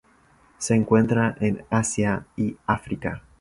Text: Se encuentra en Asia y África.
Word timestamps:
Se 0.57 0.73
encuentra 0.73 1.37
en 1.41 1.63
Asia 1.69 2.25
y 2.35 2.57
África. 2.65 3.21